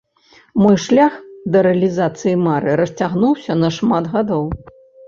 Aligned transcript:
Мой 0.61 0.77
шлях 0.85 1.19
да 1.55 1.63
рэалізацыі 1.69 2.35
мары 2.49 2.71
расцягнуўся 2.85 3.61
на 3.65 3.75
шмат 3.79 4.13
гадоў. 4.19 4.43